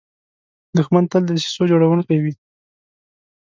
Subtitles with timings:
[0.77, 2.33] دښمن تل د دسیسو جوړونکی وي